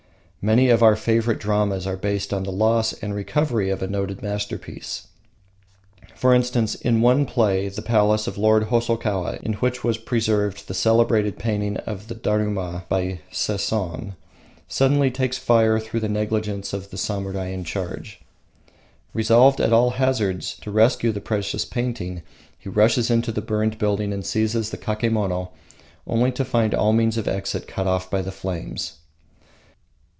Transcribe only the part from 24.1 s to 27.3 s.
and seizes the kakemono, only to find all means of